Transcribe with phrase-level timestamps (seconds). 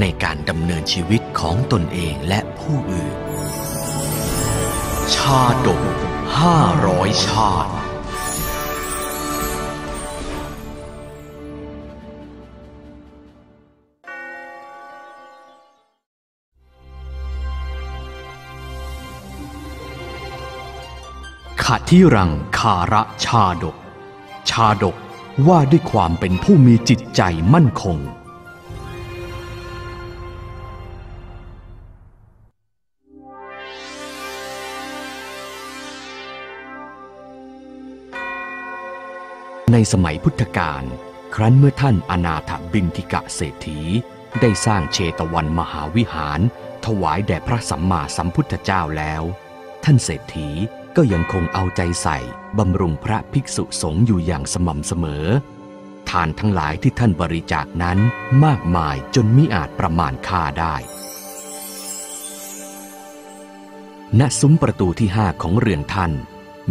[0.00, 3.16] ในการดำเนินชีวิตของตนเองและผู้อื่น
[5.14, 5.82] ชาดก
[6.38, 7.72] ห้าร้อยชาติ
[21.64, 23.76] ขัทิรังคาระชาดก
[24.50, 24.96] ชาดก
[25.46, 27.22] ว่าด้วยความเป็นผู้มีจิตใจ
[27.54, 27.98] มั่นคง
[39.78, 40.84] ในสมัยพุทธกาล
[41.34, 43.80] ครั้นเมื่อท่านอนาถบินทิกะเศรษฐี
[44.40, 46.40] ได้สร้างเชตวันมหาวิหาร
[46.84, 49.22] ถวายแด่พระสัมมาสัมพุทธเจ้าแล้ว
[49.84, 50.48] ท่านเศรษฐี
[50.96, 52.18] ก็ยังคงเอาใจใส่
[52.58, 55.26] บำรุงพระภิกษุสงฆ์อยู่อย่างสม่ำเสมอ
[56.10, 57.98] ทานทั้งหลายที่ท่านบริจาคนั้น
[58.44, 60.76] มากมายจนมิอาจประมาณค่าได้
[64.18, 66.12] ณซุ้มประตูที่ห้าของเรือนท่าน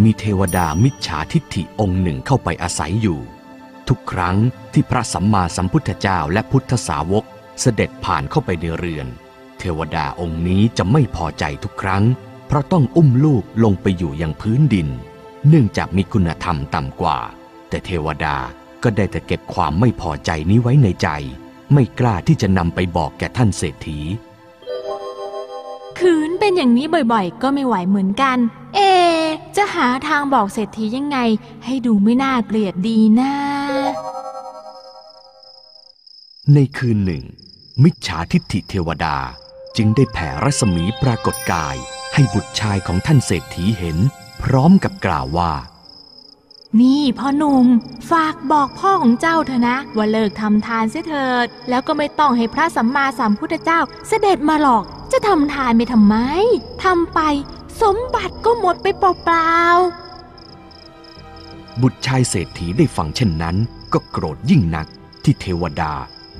[0.04, 3.20] มีเทวดามิจฉาทิฏฐิองค์หนึ่งเข้าไปอาศัยอยู่
[3.88, 4.38] ทุกครั้ง
[4.74, 7.24] ที่พระสัมมาสัมพุทธเจ้าและพุทธสาวก
[7.62, 9.08] เสด็จผ่านเข้าไปในเรือน
[9.60, 12.04] เทวดาองค์นี้จะไม่พอใจทุกครั้ง
[12.48, 14.88] เพราะต้องอุ้มลูกลงไปอยู่ยังพื้นดิน
[15.48, 17.18] เนื่องจากมีคุณธรรมต่ำกว่า
[17.70, 18.38] แต่เทวดา
[18.84, 21.10] ก็ได้แต่เก็บความไม่พอใจนี้ไว้ในใจ
[21.74, 24.00] ไม่กล้าที่จะนำไปบอกแก่ท่านเศรษฐี
[26.00, 28.38] คืนเป็นอย่างนี้บ่อยๆ ก็ไม่ไหวเหมือนกัน
[28.76, 28.80] เอ
[29.56, 31.18] จะหาทางบอกเศรษฐียังไง
[31.66, 33.34] ให้ดูไม่น่าเกลียดดีนะ
[36.54, 37.24] ในคืนหนึ่ง
[37.84, 39.18] มิจฉาทิฏฐิเทวดา
[39.78, 41.76] จึงได้แผ่รัศมีปรากฏกาย
[42.14, 43.98] ให้บุตรชายของท่านเศรษฐีเห็น
[44.44, 45.52] พร้อมกับกล่าวว่า
[46.82, 47.66] นี่พ่อหนุ่ม
[48.12, 56.16] ฝากบอกพ่อของเจ้าเถอะนะ ว่าเลิกทำทานเสียเถิด แล้วก็ไม่ต้องให้พระสัมมาสัมพุทธเจ้าเสด็จมาหรอก จะทำทานไปทำไม
[56.84, 57.20] ทำไป
[57.82, 59.54] สมบัติก็หมดไปเปล่า
[61.82, 63.56] บุตรชายเศรษฐีได้ฟังเช่นนั้น
[63.94, 64.88] ก็โกรธยิ่งนัก
[65.24, 65.94] ที่เทวดา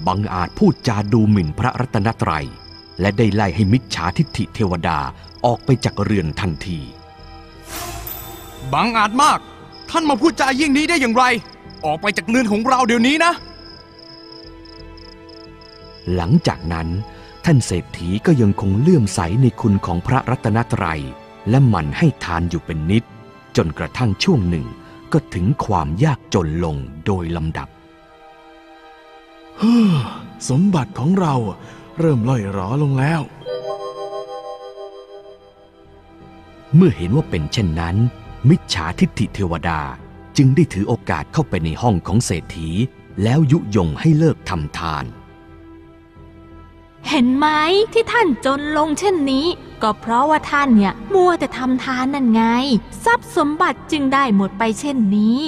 [0.08, 2.48] บังอาจพูดจาดูหมิ่นพระรัตนตรัย
[3.02, 5.00] และได้ไล่ให้มิจฉาทิฏฐิเทวดา
[5.46, 6.80] ออกไปจากเรือนทันที
[8.74, 9.40] บังอาจมาก
[9.90, 11.24] ท่านมาพูดจายิ่งนี้ได้อย่างไร
[11.86, 13.32] ออกไปจากเรือนของเราเดี๋ยวนี้นะ
[16.16, 16.88] หลังจากนั้น
[17.46, 21.02] ท่านเศรษฐีก็ยังคงเลื่อมใสในคุณของพระรัตนตรัย
[21.50, 23.04] และหมั่นให้ทานอยู่เป็นนิด
[23.58, 24.66] จนกระทั่งช่วงหนึ่ง
[25.14, 26.76] ก็ถึงความยากจนลง
[27.06, 27.68] โดยลำดับ
[29.60, 29.94] เฮ้อ
[30.50, 31.36] สมบัติของเรา
[32.00, 33.22] เริ่มล่อยหรอลงแล้ว
[36.76, 37.96] เมื่อเห็นว่าเป็นเช่นนั้น
[38.50, 39.80] มิจฉาทิฏฐิเทวดา
[40.38, 42.70] จึงได้ถือโอกาสเข้าไปในห้องของเศรษฐี
[43.24, 45.25] แล้วยุยงให้เลิกทำทานๆ
[47.10, 47.48] เห็นไหม
[47.94, 49.46] ที่ท่านจนลงเช่นนี้
[49.82, 52.44] ก็เพราะว่าท่านเนี่ยมัวแต่ทำทานนั่นไง
[53.06, 55.42] ทรัพย์สมบัติจึงได้หมดไปเช่นนี้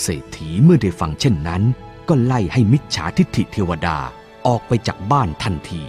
[0.00, 1.62] เศรษฐีเมื่อได้ฟังเช่นนั้น
[2.08, 3.98] ก็ไล่ให้มิจฉาทิฏฐิเทวดา
[4.46, 5.82] ออกไปจากบ้านทันที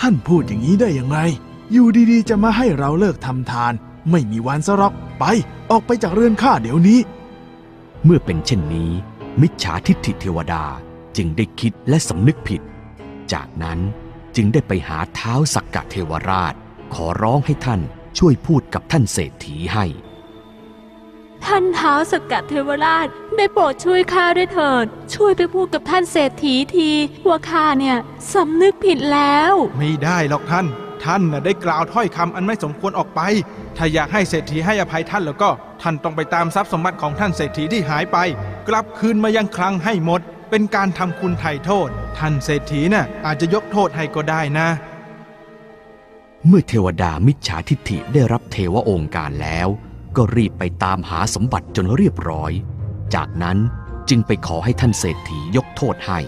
[0.00, 1.18] ท่านพูดอย่างนี้ได้อย่างไร
[1.72, 3.72] อยู่ดีๆ จะมาให้เราเลิกทำทาน
[4.10, 5.24] ไม่มีวันสรอกไป
[5.70, 7.00] ออกไปจากเรือนข้าเดี๋ยวนี้
[8.04, 8.90] เมื่อเป็นเช่นนี้
[9.40, 10.64] มิจฉาทิฏฐิเทวดา
[11.16, 12.60] จึงได้คิดและสำนึกผิด
[13.32, 13.78] จากนั้น
[14.36, 16.54] จึงได้ไปหาเท้าสักกะเทวราช
[16.94, 17.80] ขอร้องให้ท่าน
[18.18, 19.84] ช่วยพูดกับท่านเศรษฐีให้
[21.46, 26.90] ท่านเท้าสกัดเทวราชได้โปรดช่วยข้าด้วยเถิด ช่วยไปพูดกับท่านเศรษฐีที
[27.28, 27.96] ว่าข้าเนี่ย
[28.34, 30.66] สำนึกผิดแล้ว ไม่ได้หรอกท่าน
[31.04, 33.20] ท่านน่ะได้กล่าวถ้อยคำอันไม่สมควรออกไป
[33.76, 35.50] ถ้าอยากให้เศรษฐีให้อภัยท่านแล้วก็
[35.82, 38.18] ท่านต้องไปตามทรัพย์สมบัติของท่านเศรษฐีที่หายไป
[38.68, 41.88] กลับคืนมายังคลังให้หมด เป็นการทำคุณไถ่โทษ
[42.18, 44.68] ท่านเศรษฐีน่ะอาจจะยกโทษให้ก็ได้นะ
[46.46, 49.68] เมื่อเทวดามิจฉาทิฏฐิได้รับเทวองค์การแล้ว
[50.16, 52.52] ก็รีบไปตามหาสมบัติจนเรียบร้อย
[53.14, 53.58] จากนั้น
[54.08, 56.18] จึงไปขอให้ท่านเศรษฐียกโทษให้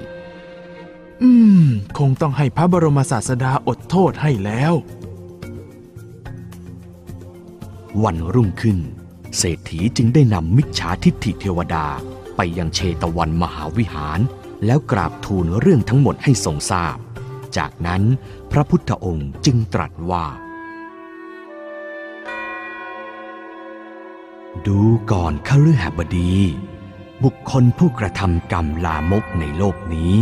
[1.23, 1.31] อื
[1.65, 1.67] ม
[1.99, 4.73] คงต้องให้พระบรมศาสดาอดโทษให้แล้ว
[8.05, 8.79] วันรุ่งขึ้น
[9.39, 11.87] เศรษฐีจึงได้นำมิจฉาทิฏฐิเทวดา
[12.21, 12.22] ไป
[12.59, 14.21] ยังเชตวันมหาวิหาร
[14.67, 16.97] แล้วกราบทูลเรื่องทั้งหมดให้ทรงทราบ
[17.57, 18.03] จากนั้น
[18.53, 20.27] พระพุทธองค์จึงตรัสว่า
[24.67, 24.81] ดู
[25.11, 26.33] ก่อนขฤหบดี
[27.25, 30.15] บุคคลผู้กระทำกรรมลามกในโลกนี้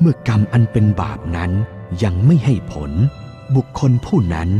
[0.00, 1.50] เมื่อกรรมอันเป็นบาปนั้น
[2.02, 2.92] ยังไม่ให้ผล
[3.56, 4.50] บุคคลผู้นั้น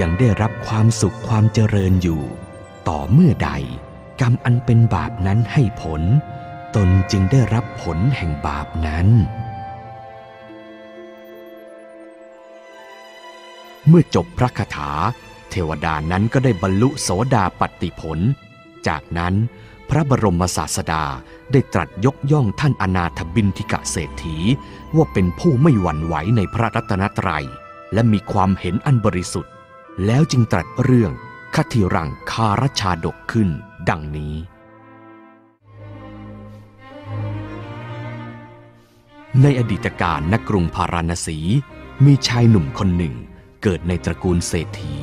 [0.00, 2.22] ยังได้รับความสุขความเจริญอยู่
[2.88, 3.50] ต่อเมื่อใด
[4.20, 6.02] กรรมอันเป็นบาปนั้นให้ผล
[6.76, 9.08] ตนจึงได้รับผลแห่งบาปนั้น
[13.88, 14.90] เมื่อจบพระคาถา
[15.50, 18.18] เทวดานั้นก็ได้บรรลุโสดาปัตติผล
[18.88, 19.34] จากนั้น
[19.90, 21.04] พระบรมศาสดา
[21.52, 24.36] ได้ตรัสยกย่องท่านอนาถบินทิกะเศรษฐี
[24.96, 27.46] ว่าเป็นผู้ไม่หวั่นไหวในพระรัตนตรัย
[27.92, 29.52] และมีความเห็นอันบริสุทธิ์
[30.06, 31.12] แล้วจึงตรัสเรื่อง
[31.54, 33.48] คติรังคารชาดกขึ้น
[33.88, 34.34] ดังนี้
[39.42, 41.38] ในอดีตการณกรุงพาราณสี
[42.04, 43.14] มีชายหนุ่มคนหนึ่ง
[43.62, 44.96] เกิดในตระกูลเศรษฐี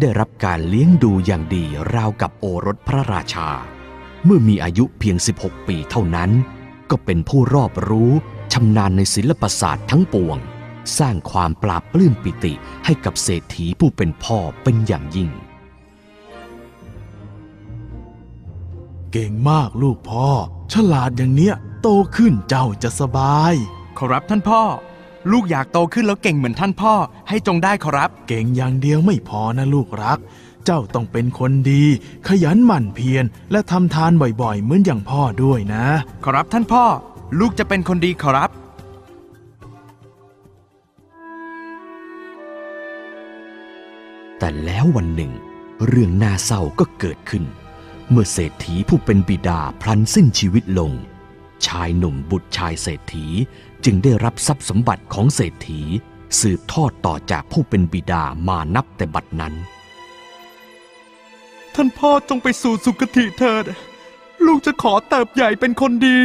[0.00, 1.64] ได้รับการเลี้ยงดูอย่างดี
[1.94, 3.48] ราวกับโอรสพระราชา
[4.24, 6.30] เมื่อมีอายุเพียง 16 ปีเท่านั้น
[6.90, 8.12] ก็เป็นผู้รอบรู้
[8.52, 10.38] ชำนาญในศิลปศาสตร์ทั้งปวง
[10.98, 12.52] สร้างความปราบปลื้มปิติ
[12.84, 15.30] ให้กับเศรษฐีผู้เป็นพ่อเป็นอย่างยิ่ง
[19.12, 20.28] เก่งมากลูกพ่อ
[20.72, 23.54] ฉลาดอย่างเนี้ย โตขึ้นเจ้าจะสบาย
[23.98, 24.62] ขอรับท่านพ่อ
[25.30, 26.94] ลูกอยากโตขึ้นแล้วเก่งเหมือนท่านพ่อ
[27.28, 30.18] ให้จงได้ขอรับ เก่งอย่างเดียวไม่พอนะลูกรัก
[30.64, 31.84] เจ้าต้องเป็นคนดี
[32.28, 35.86] ขยันหมั่นเพียรและทำทานบ่อยๆ เหมือนอย่างพ่อด้วยนะ
[36.24, 36.84] ขอรับท่านพ่อ
[37.38, 38.50] ลูกจะเป็นคนดีขอรับ
[44.38, 45.32] แต่แล้ววันหนึ่ง
[45.86, 47.44] เรื่องน่าเศร้าก็เกิดขึ้น
[48.10, 50.92] เมื่อเศรษฐีผู้เป็นบิดาพลันสิ้นชีวิตลง
[51.66, 53.26] ชายหนุ่มบุตรชายเศรษฐี
[53.84, 55.80] จึงได้รับทรัพย์สมบัติของเศรษฐี
[56.40, 59.54] สืบทอดต่อจากผู้เป็นบิดามานับแต่บัดนั้น
[61.74, 63.64] ท่านพ่อจงไปสู่สุคติเถิด
[64.46, 66.18] ลูกจะขอเติบใหญ่เป็นคนดี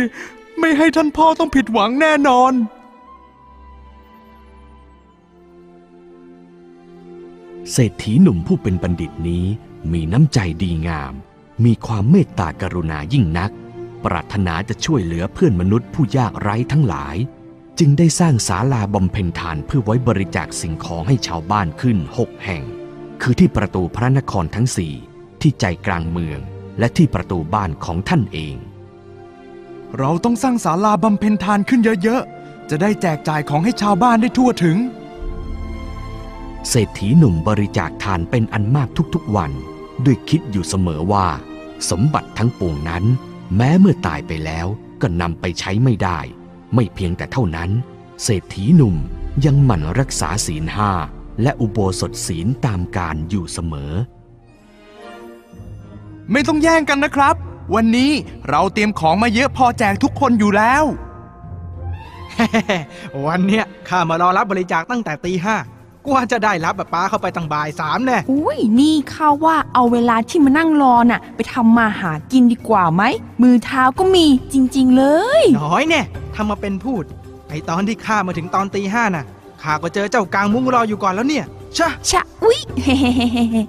[0.59, 2.53] ไม่ให้ท่านพ่อต้องผิดหวังแน่นอน
[7.71, 9.45] เศรษฐีหนุ่มผู้เป็นบัณฑิตนี้
[9.91, 11.13] มีน้ำใจดีงาม
[11.65, 13.51] มีความเมตตากรุณายิ่งนัก
[14.05, 17.15] ปรารถนาจะช่วยเหลือเพื่อนมนุษย์ผู้ยากไร้ทั้งหลาย
[17.79, 22.63] จึงได้สร้างศาลาบำเพ็ญทานเพื่อไว้บริจาคสิ่งของให้ชาวบ้านขึ้นหกแห่ง
[23.21, 24.93] คือที่ประตูพระนครทั้งสี่
[25.41, 26.39] ที่ใจกลางเมือง
[26.79, 28.55] และที่ประตูบ้านของท่านเอง
[29.97, 34.77] เราต้องสร้างศาลาบำเพ็ญทานขึ้นเยอะๆ จะได้แจกจ่ายของให้ชาวบ้านได้ทั่วถึง
[36.69, 39.51] เศรษฐีหนุ่มบริจาคทานเป็นอันมากทุกๆวัน
[40.05, 41.27] ด้วยคิดอยู่เสมอว่า
[41.89, 43.03] สมบัติทั้งปวงนั้น
[43.55, 44.67] แม้เมื่อตายไปแล้ว
[45.01, 46.19] ก็นำไปใช้ไม่ได้
[46.75, 47.69] ไม่เพียงแต่เท่านั้น
[48.23, 48.95] เศรษฐีหนุ่ม
[49.45, 50.91] ยังหมั่นรักษาศีลห้า
[51.41, 53.93] และอุโบสถศีลตามการอยู่เสมอ
[56.31, 57.35] ไม่ต้องแย่งกันนะครับ
[57.75, 58.11] วันนี้
[58.49, 60.83] เราเตรียมของมาเยอะพอแจกทุกคนอยู่แล้ว
[63.25, 65.55] วันเนี้ยข้ามารอรับบริจาคตั้งแต่ตีห้า
[66.07, 73.03] กว่าจะได้รับแบบป้าเข้าไปตั้งบ่ายสามแน่อุ้ยนี่ข้าว่าเอาเวลาที่มานั่งรอน่ะ ไปทำมาหากินดีกว่าไหม
[73.41, 75.03] มือเท้าก็มีจริง ๆ เล
[75.41, 76.01] ย น้อยแน่
[76.35, 77.03] ทำมาเป็นพูด
[77.49, 79.25] ไอตอนที่ข้ามาถึงตอนตีห้าน่ะ
[79.61, 81.45] ข้าก็เจอเจ้ากลางมุ้งรออยู่ก่อนแล้วเนี่ย
[81.77, 83.63] ชะ ชะ อุ๊ยเฮ้เฮ้เฮ้เฮ้เฮ้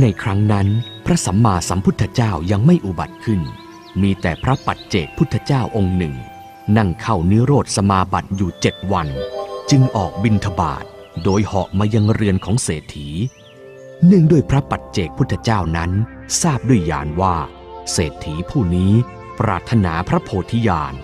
[0.00, 0.66] ในครั้งนั้น
[1.04, 3.40] พระสัมมาสัมพุทธเจ้ายังไม่อุบัติขึ้น
[4.02, 6.14] มีแต่พระปัจเจกพุทธเจ้าองค์หนึ่ง
[6.76, 9.08] นั่งเข้านิโรธสมาบัติอยู่เจ็ดวัน
[9.70, 10.84] จึงออกบินทบาท
[11.24, 13.08] โดยเหาะมายังเรือนของเศรษฐี
[14.06, 15.90] เนื่องด้วยพระปัจเจกพุทธเจ้านั้น
[16.42, 17.36] ทราบด้วยญาณว่า
[17.92, 18.92] เศรษฐีผู้นี้
[19.38, 20.94] ปรารถนาพระโพธิญาณ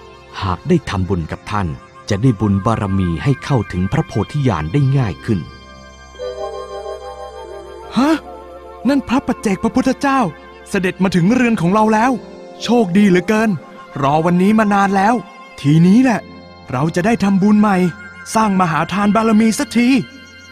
[0.43, 1.69] หากได้ทำบุญกับท่าน
[2.11, 5.41] จะได้บุญบารมีให้เข้าถึงพระโพธิญาณได้ง่ายขึ้น
[7.99, 8.13] ฮะ
[8.89, 10.21] นั่นพระปัจเจกพระพุทธเจ้า
[10.71, 12.13] เสด็จมาถึงเรือนของเราแล้ว
[12.63, 13.51] โชคดีเหลือเกิน
[14.03, 15.15] รอวันนี้มานานแล้ว
[15.61, 16.21] ทีนี้แหละ
[16.73, 17.77] เราจะได้ทำบุญใหม่
[18.35, 19.89] สร้างมหาทานบารมีสักที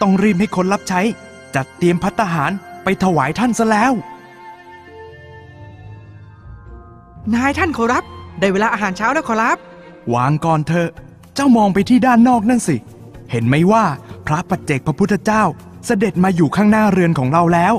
[0.01, 1.01] ต้องรีบให้คนรับใช้
[1.55, 2.51] จัดเตรียมพัตตาหาร
[2.83, 3.93] ไปถวายท่านซะแล้ว
[7.33, 8.03] นายท่านขอรับ
[8.39, 9.57] ได้เวลาอาหารเช้าแล้วขอรับ
[10.13, 10.89] วางก่อนเถอะ
[11.35, 12.75] เจ้ามองไปที่ด้านนอกนั่นสิ
[13.31, 13.83] เห็นไหมว่า
[14.27, 15.43] พระปัจเจกพระพุทธเจ้า
[15.85, 17.73] เสด็จมาอยู่ข้างหน้าเรือนของเราแล้ว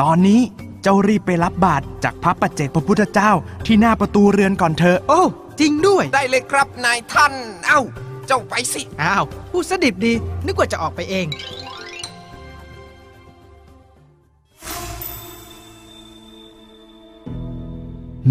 [0.00, 0.40] ตอนนี้
[0.82, 3.32] เจ้ารีบไปรับบาตรจากพระปัจเจกพระพุทธเจ้า
[3.66, 5.20] ที่หน้าประตูเรือนก่อนเถอะโอ้
[5.60, 7.32] จริงด้วย ได้เลยครับนายท่าน
[7.66, 7.80] เอ้า
[8.26, 10.12] เจ้าไปสิ อ้าวพูดสดิบดี
[10.46, 11.36] นึกว่าจะออกไปเองพ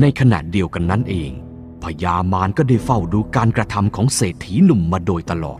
[0.02, 1.32] ในขณะเดียวกันนั้นเอง
[1.84, 5.60] พญามารก็ได้เฝ้าดูการกระทำของเศรษฐีหนุ่มมาโดยตลอด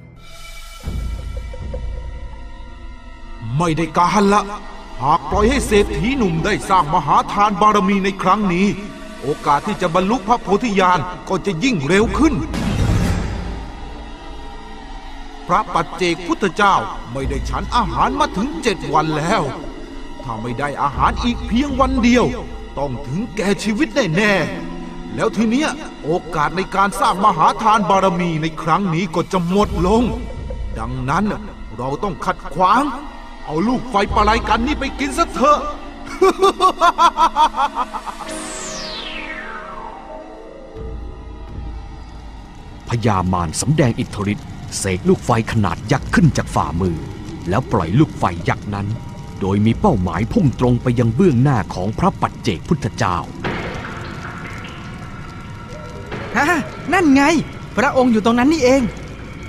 [3.58, 4.42] ไม่ได้การละ
[5.04, 8.68] หากปล่อยให้เศรษฐีหนุ่มได้สร้างมหาทานบารมีในครั้งนี้
[9.22, 12.34] โอกาสที่จะบรรลุพระโพธิญาณก็จะยิ่งเร็วขึ้น
[15.48, 16.76] พระปัจเจกพุทธเจ้า
[17.14, 19.42] ไม่ได้ฉันอาหารมาถึงเจ็ดวันแล้ว
[20.24, 22.26] ถ้าไม่ได้อาหารอีกเพียงวันเดียว
[22.78, 25.70] ต้องถึงแก่ชีวิตแน่ๆแล้วทีเนี้ย
[26.04, 30.04] โอกาสในการสร้างมหาทานบารมีในครั้งนี้ก็จะหมดลง
[30.80, 31.26] ดังนั้น
[31.78, 32.84] เราต้องขัดขวาง
[33.52, 35.60] เอาลูกไฟปลายกันนี่ไปกินสักเถอะ
[42.88, 46.98] พญามารสำแดงอิทธิฤทธิ์เสกลูกไฟขนาดยักษ์ขึ้นจากฝ่ามือ
[47.50, 48.88] แล้วปล่อยลูกไฟยักษ์นั้น
[49.40, 53.18] โดยมีเป้าหมายพุ่งตรงไปยังเบื้องหน้าของพระปัจเจกพุทธเจ้า
[56.38, 56.48] ฮ่า
[56.94, 57.24] นั่นไง
[57.78, 58.82] พระองค์อยู่ตรงนั้นนี่เอง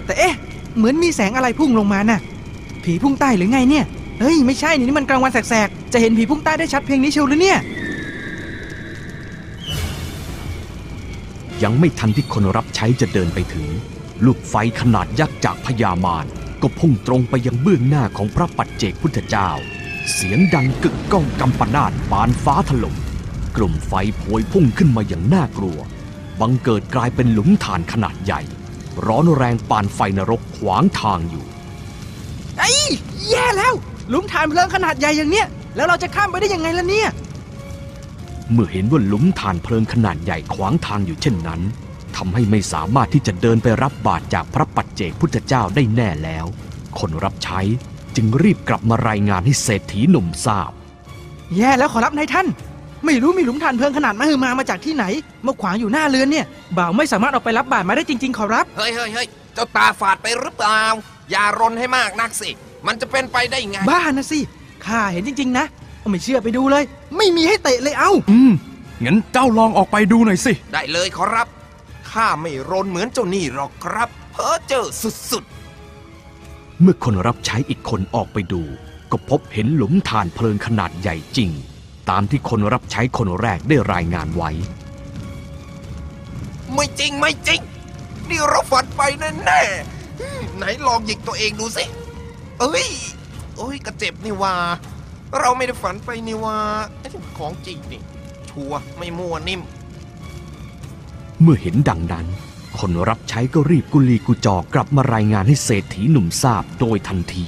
[0.05, 0.35] แต่เอ๊ะ
[0.77, 2.21] เหมือนมีแสงอะไรพุ่งลงมาน่ะ
[2.85, 3.85] ผีพุ่งใต้หรือไงเนี่ย
[4.21, 7.59] เฮ้ย ไม่ใช่นี่นี่มันกลางวันแสกๆ จะเห็นผีพุ่งใต้ได้ชัดเพียงนี้เชียวหรือเนี่ย
[11.63, 13.67] ยังไม่ทันที่คนรับใช้จะเดินไปถึง
[14.25, 16.27] ลูกไฟขนาดยักษ์จากพญามาร
[16.63, 19.51] ก็พุ่งตรงไปยังเบื้องหน้าของพระปัจเจกพุทธเจ้า
[20.13, 22.97] เสียงดังกึกก้องกำปนาตบานฟ้าถล่ม
[23.57, 25.79] กลุ่มไฟพวยพุ่งขึ้นมาอย่างน่ากลัว
[26.41, 28.41] บังเกิดกลายเป็นหลุมฐานขนาดใหญ่
[29.07, 31.45] ร้อนแรงปานไฟนรกขวางทางอยู่
[32.61, 32.89] ไอ้ย
[33.29, 33.75] แย่แล้ว
[34.09, 37.09] หลุมฐานเพลิงขนาดใหญ่อย่างเนี้ย แล้วเราจะข้ามไปได้ยังไงล่ะเนี่ย
[38.53, 41.61] เมื่อเห็นว่าหลุมฐานเพลิงขนาดใหญ่ขวางทางอยู่เช่นนั้น
[42.17, 46.47] ทำให้ไม่สามารถที่จะเดินไปรับบาตรจากพระปัจเจกพุทธเจ้าได้แน่แล้ว
[46.99, 47.61] คนรับใช้
[48.17, 50.71] จึงรีบกลับมารายงานให้เศรษฐีหนุ่มทราบ
[51.57, 52.47] แย่แล้วขอรับนายท่าน
[53.05, 55.05] ไม่รู้มีหลุมฐานเพลิงขนาดมหึมามาจากที่ไหน
[55.47, 60.83] มาขวางอยู่หน้าเรือนเนี่ยบ่าวไม่สามารถออกไปรับบาตรมาได้จริง ๆ ขอรับ เฮ้ยเฮ้ยเฮ้ยเจ้าตาฝาดไปหรือเปล่า
[61.31, 62.51] อย่ารนให้มากนักสิ
[62.87, 64.41] มันจะเป็นไปได้ไง บ้านะสิ
[64.87, 65.67] ข้าเห็นจริง ๆ นะ
[66.11, 66.85] ไม่เชื่อไปดูเลย
[67.17, 68.53] ไม่มีให้เตะเลยเอ้า อืม
[69.05, 71.47] งั้นเจ้าลองออกไปดูหน่อยสิ ได้เลยขอรับ
[72.11, 74.87] ข้าไม่รนเหมือนเจ้านี่หรอกครับ เพ้อเจอ
[75.31, 75.45] สุด
[76.81, 78.63] เมื่อคนรับใช้อีกคนออกไปดู
[79.11, 81.51] ก็พบเห็นหลุมฐานเพลิงขนาดใหญ่จริง
[82.11, 84.51] ตามที่คนรับใช้คนแรกได้รายงานไว้
[85.79, 87.61] ๆ ไม่จริงไม่จริง
[88.29, 90.00] นี่เราฝันไปแน่แน่ๆ
[90.57, 91.85] ไหนลองหยิกตัวเองดูสิ
[92.61, 92.89] เอ้ย
[93.57, 94.55] โอ้ยกระเจ็บนี่ว่า
[95.39, 96.57] เราไม่ได้ฝันไปนี่ว่า
[96.99, 98.03] ไอ้นี่มันของจริงนี่
[98.49, 99.61] ชัวร์ไม่มั่วนิ่ม
[101.43, 102.27] เมื่อเห็นดังนั้น
[102.79, 107.47] คนรับใช้ก็รีบกุลีกุจอกลับมารายงานให้เศรษฐีหนุ่มทราบโดยทันที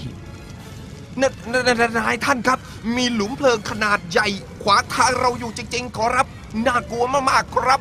[1.20, 2.58] นนนนนายท่านครับ
[2.96, 4.28] มีหลุมเพลิงขนาดใหญ่
[4.62, 6.26] ขวางทางเราอยู่จริงๆ ขอรับ
[6.66, 7.80] น่ากลัวมากๆ ครับ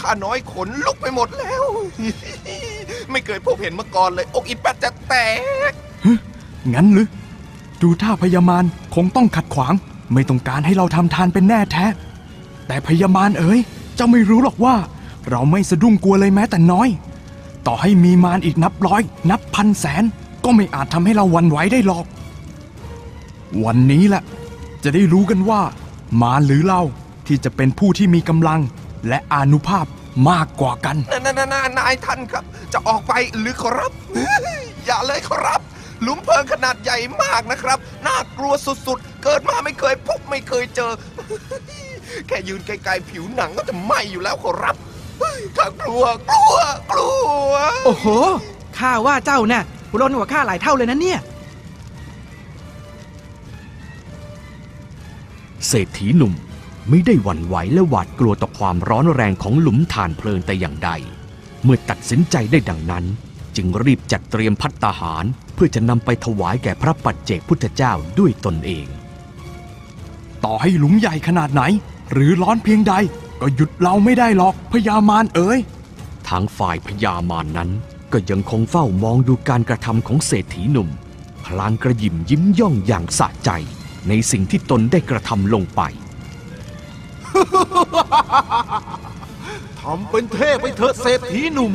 [0.00, 1.64] ข้าน้อยขนลุกไปหมดแล้ว
[3.10, 5.14] ไม่เคยพบเห็นมาก่อนเลย อกอีแปดจะแต
[5.70, 5.72] ก
[6.74, 7.08] งั้นหรือ
[7.82, 8.64] ดูท่าพญามาร
[8.94, 9.74] คงต้องขัดขวาง
[10.12, 11.86] ไม่ต้องการให้เราทำทานเป็นแน่แท้
[12.66, 13.58] แต่พญามารเอ๋ย
[13.96, 14.74] เจ้าไม่รู้หรอกว่า
[15.30, 16.88] เราไม่สะดุ้งกลัวเลยแม้แต่น้อย
[17.66, 20.04] ต่อให้มีมารอีกนับร้อย นับพันแสน
[20.44, 22.06] ก็ไม่อาจทำให้เราหวันไหวได้หรอก
[23.64, 24.22] วันนี้แหละ
[24.84, 25.60] จะได้รู้กันว่า
[26.22, 26.80] มารหรือเรา
[27.26, 28.60] ที่จะเป็นผู้ที่มีกำลัง
[29.08, 29.86] และอานุภาพ
[30.30, 33.92] มากกว่ากันนนนนายท่านครับ จะออกไปหรือขอรับ
[34.86, 35.60] อย่าเลยขอรับ
[36.02, 38.52] หลุมเพลิงขนาดใหญ่มากนะครับ น่ากลัว
[38.86, 40.92] สุดๆ เกิดมาไม่เคยพบไม่เคยเจอ
[42.26, 44.76] แค่ยืนไกลๆผิวหนังก็จะไหม้อยู่แล้วขอรับ
[45.18, 46.54] เฮ้ยข้ากลัวกลัว
[46.90, 47.10] กลั
[47.48, 47.52] ว
[47.84, 48.06] โอ้โห
[48.78, 49.62] ข้าว่าเจ้าน่ะ
[50.00, 51.20] รนกว่าข้าหลายเท่าเลยนะเนี่ย
[55.68, 56.32] เศรษฐีหนุ่ม
[56.90, 60.90] ไม่ได้หวั่นไหวและหวาดกลัวต่อความร้อนแรงของหลุมฐานเพลิงแต่อย่างใด
[61.64, 63.04] เมื่อตัดสินใจได้ดังนั้น
[63.56, 68.86] จึงรีบจัดเตรียมพัตตาหาร เพื่อจะนำไปถวายแก่พระปัจเจกพุทธเจ้าด้วยตนเอง
[70.44, 71.62] ต่อให้หลุมใหญ่ขนาดไหน
[72.12, 72.94] หรือร้อนเพียงใด
[73.40, 75.58] ก็หยุดเราไม่ได้หรอกพญามารเอ๋ย
[76.28, 77.70] ทางฝ่ายพญามารนนั้น
[78.12, 80.88] ก็ยังคงเฝ้ามองดูการกระทำของเศรษฐีหนุ่ม
[81.44, 83.50] พลางกระหยิมยิ้มย่องอย่างสะใจ
[84.08, 85.82] ในสิ่งที่ตนได้กระทำลงไป
[89.80, 91.72] ทำเป็นเท่ไปเถอะเศรษฐีหนุ่ม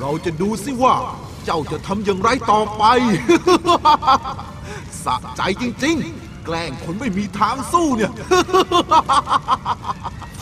[0.00, 0.94] เราจะดูสิว่า
[1.44, 2.84] เจ้าจะทำอย่างไรต่อไป
[5.04, 8.12] สะใจจริง ๆ แกล้งคนไม่มีทางสู้เนี่ย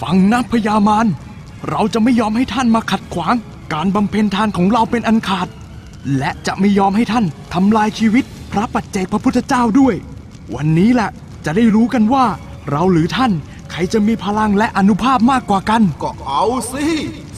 [0.00, 1.06] ฟังนะพญามาร
[1.70, 3.34] เราจะไม่ยอมให้ท่านมาขัดขวาง
[3.74, 5.48] การบำเพ็ญทานของเราเป็นอันขาด
[6.18, 7.24] และจะไม่ยอมให้ท่าน
[7.54, 9.94] ทำลายชีวิตพระปัจเจกพระพุทธเจ้าด้วย
[10.54, 11.10] วันนี้แหละ
[11.44, 12.24] จะได้รู้กันว่า
[12.70, 13.32] เราหรือท่าน
[13.70, 16.84] ใครจะมีพลังและอนุภาพมากกว่ากัน ก็เอาสิ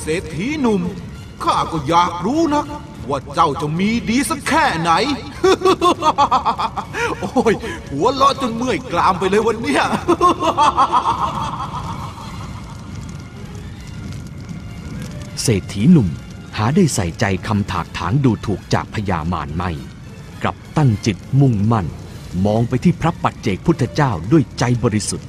[0.01, 0.81] เศรษฐีหนุ่ม
[1.43, 2.65] ข้าก็อยากรู้นะ
[3.09, 4.93] ว่าเจ้าจะมีดีสักแค่ไหน
[7.21, 7.55] โอ้ย
[7.91, 9.83] หัวเราะจนเมื่อยกรามไปเลยวันเนี้ย
[15.43, 16.09] เศรษฐีหนุ่ม
[16.57, 19.71] หาได้ใส่ใจคำถากถางดูถูกจากพญามารไม่
[20.43, 21.87] กลับตั้งจิตมุ่งมั่น
[22.47, 25.29] มองไปที่พระปัจเจกพุทธเจ้าด้วยใจบริสุทธิ์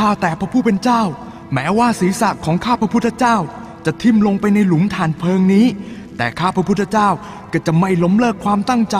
[0.00, 1.02] ข้าแต่พระผู้เป็นเจ้า
[1.52, 3.36] แม้ว่าศีรษะของข้าพระพุทธเจ้า
[3.86, 5.66] จะทิ่มลงไปในหลุมฐานเพลิงนี้
[6.16, 7.08] แต่ข้าพระพุทธเจ้า
[7.52, 8.96] ก็จะไม่ล้มเลิกความตั้งใจ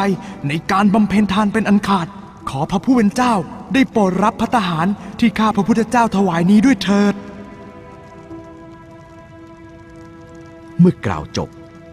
[0.49, 2.07] ในการบำเพ็ญทานเป็นอันขาด
[2.51, 3.35] ขอพระผู้เป็นเจ้า
[3.75, 4.87] ได้โปรดรับพระทหาร
[5.21, 7.15] ที่ข้าพระพุทธเจ้าถวายนี้ด้วยเถิด
[10.79, 11.49] เมื่อกล่าวจบ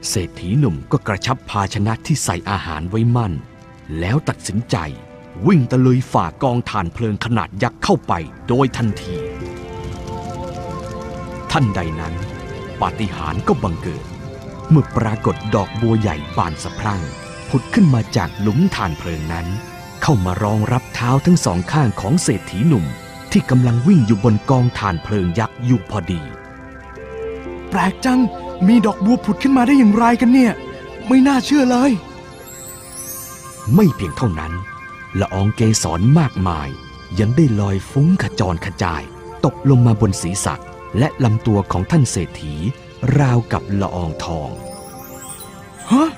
[0.09, 3.33] เศรษฐีหนุ่มก็กระชับภาชนะที่ใส่อาหารไว้มั่น
[3.99, 4.77] แล้วตัดสินใจ
[5.45, 8.13] วิ่งตะลุยฝ่ากองถ่านเพลิงขนาดยักษ์เข้าไป
[8.47, 9.15] โดยทันที
[11.51, 12.13] ท่านใดนั้น
[12.81, 14.03] ปาฏิหาริย์ก็บังเกิด
[14.69, 17.01] เมื่อปรากฏดอกบัวใหญ่บานสะพรั่ง
[17.49, 19.47] ผุดขึ้นมาจากหลุมถ่านเพลิงนั้น
[20.01, 22.85] เข้ามารองรับเท้าทั้งสองข้างของเศรษฐีหนุ่ม
[23.31, 26.21] ที่กำลังวิ่งอยู่บนกองถ่านเพลิงยักษ์อยู่พอดี
[27.69, 28.19] แปลกจัง
[28.67, 30.53] มีดอกบัวผุดขึ้นมาได้อย่างไรกันเนี่ย
[31.07, 31.91] ไม่น่าเชื่อเลย
[33.75, 34.53] ไม่เพียงเท่านั้น
[35.19, 36.69] ละอองเกสรมากมาย
[37.19, 39.03] ยังได้ลอยฟุ้งขจรขจาย
[39.45, 40.55] ตกลงมาบนศีรษะ
[40.97, 42.55] และลำตัวของท่านเศรษฐี
[43.19, 44.49] ราวกับละอองทอง
[45.91, 46.09] ฮะ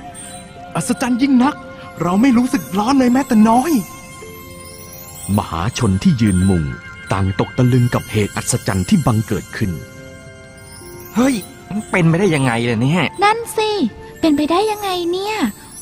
[0.75, 1.55] อัศจรรย์ยิ่งนัก
[2.01, 3.71] เราไม่รู้สึกร้อนเลยแม้แต่น้อย
[5.37, 6.63] มหาชนที่ยืนมุง
[7.11, 9.71] ต่างตกตะลึงกับเหตุอัศจรรย์ที่บังเกิดขึ้น
[11.15, 11.35] เฮ้ย
[11.69, 13.69] มันเป็นไปได้ยังไงล่ะเนี่ย นั่นสิ
[14.19, 15.35] เป็นไปได้ยังไงเนี่ย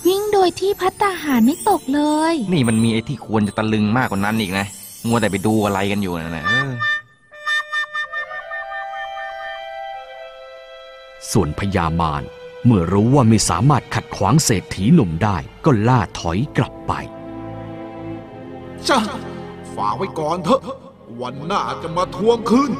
[0.06, 2.01] วิ่งโดยที่พัตตาหารไม่ตกเล
[2.34, 4.66] ย นี่มันมีไอ้ที่ควรจะตะลึงมากกว่านั้นอีกนะ
[5.08, 6.72] มัวแต่ไปดูอะไรกันอยู่นะนะเออ
[11.31, 12.24] ส่วนพญามาร
[12.66, 16.94] เมื่อรู้ว่าไม่สามารถขัดขวางเศรษฐีหนุ่มได้ ก็ล่าถอยกลับไป
[18.88, 19.00] จ้ะ
[19.75, 20.62] ฝากไว้ก่อนเถอะ
[21.22, 22.72] วันหน้าจะมาทวงคืน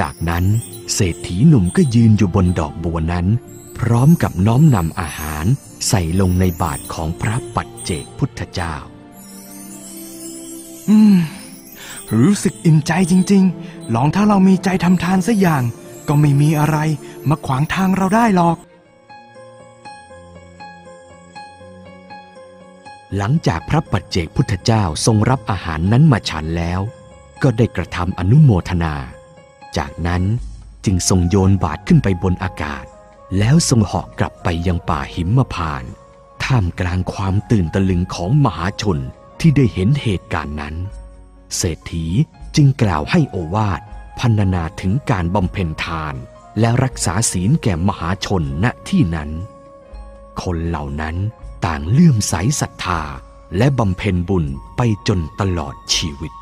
[0.00, 0.44] จากนั้น
[0.94, 3.26] เศรษฐีหนุ่มก็ยืนอยู่บนดอกบัวนั้น
[3.78, 5.44] พร้อมกับน้อมนำอาหาร
[5.88, 8.74] ใส่ลงในบาทของพระปัจเจกพุทธเจ้า
[10.88, 11.16] อืม
[12.20, 15.62] รู้สึกอิ่มใจจริง ๆ ลองถ้าเรามีใจทำทานสักอย่าง
[16.08, 16.76] ก็ไม่มีอะไร
[17.28, 18.56] มาขวางทางเราได้หรอก
[23.16, 26.80] หลังจากพระปัจเจกพุทธเจ้าทรงรับอาหารนั้นมาฉันแล้ว
[27.42, 28.94] ก็ได้กระทำอนุโมทนา
[29.76, 30.22] จากนั้น
[30.84, 32.84] จึงทรงโยนบาทขึ้นไปบนอากาศ
[33.38, 35.90] แล้วทรงเหาะกลับไปยังป่าหิมพานต์
[36.44, 38.98] ท่ามกลางความตื่นตะลึงของมหาชน
[39.40, 40.74] ที่ได้เห็นเหตุการณ์นั้น
[41.56, 42.06] เศรษฐี
[42.56, 43.80] จึงกล่าวให้โอวาท
[44.18, 46.14] พันนาถึงการบำเพ็ญทาน
[46.60, 49.30] และรักษาศีลแก่มหาชนณที่นั้น
[50.42, 51.16] คนเหล่านั้น
[51.66, 53.02] ต่างเลื่อมใสศรัทธา
[53.56, 54.44] และบำเพ็ญบุญ
[54.76, 56.32] ไปจนตลอดชีวิต